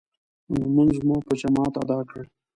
لمونځ 0.59 0.95
مو 1.07 1.15
په 1.27 1.33
جماعت 1.41 1.73
ادا 1.83 1.99
کړ. 2.09 2.21